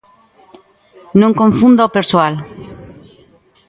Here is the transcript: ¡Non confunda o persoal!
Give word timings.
¡Non 1.21 1.37
confunda 1.41 1.87
o 1.87 1.93
persoal! 1.97 2.33